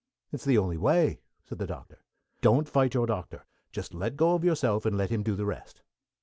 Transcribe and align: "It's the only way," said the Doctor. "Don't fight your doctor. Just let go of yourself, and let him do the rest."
"It's 0.31 0.45
the 0.45 0.57
only 0.57 0.77
way," 0.77 1.21
said 1.45 1.59
the 1.59 1.67
Doctor. 1.67 2.03
"Don't 2.41 2.67
fight 2.67 2.95
your 2.95 3.05
doctor. 3.05 3.45
Just 3.71 3.93
let 3.93 4.15
go 4.17 4.33
of 4.33 4.43
yourself, 4.43 4.83
and 4.83 4.97
let 4.97 5.11
him 5.11 5.21
do 5.21 5.35
the 5.35 5.45
rest." 5.45 5.83